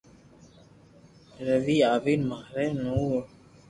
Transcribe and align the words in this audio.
ريو 1.65 1.69
ي 1.77 1.87
آوين 1.93 2.21
ماري 2.29 2.67
نو 2.81 2.95
ر 3.21 3.23